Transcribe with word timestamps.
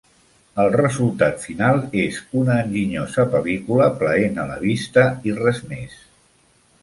El 0.61 0.69
resultat 0.75 1.35
final 1.43 1.81
és 2.03 2.17
una 2.43 2.55
enginyosa 2.63 3.27
pel·lícula 3.35 3.89
plaent 4.01 4.41
a 4.45 4.49
la 4.53 4.57
vista 4.65 5.03
i 5.33 5.39
res 5.43 5.61
més. 5.75 6.01